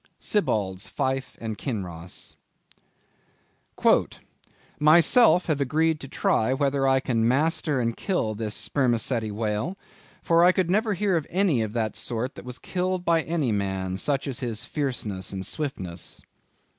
[0.19, 2.35] —Sibbald's Fife and Kinross.
[4.79, 9.77] "Myself have agreed to try whether I can master and kill this Sperma ceti whale,
[10.23, 13.51] for I could never hear of any of that sort that was killed by any
[13.51, 16.23] man, such is his fierceness and swiftness."